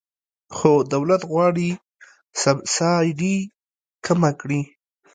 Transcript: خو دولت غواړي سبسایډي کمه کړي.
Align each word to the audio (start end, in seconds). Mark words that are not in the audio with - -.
خو 0.55 0.71
دولت 0.93 1.21
غواړي 1.31 1.69
سبسایډي 2.41 3.35
کمه 4.05 4.31
کړي. 4.41 4.61